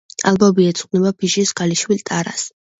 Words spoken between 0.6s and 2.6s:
ეძღვნება ფიშის ქალიშვილ ტარას.